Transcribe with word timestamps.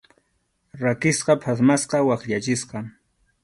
Rakisqa, 0.83 1.35
phatmasqa, 1.45 2.03
wakyachisqa. 2.11 2.87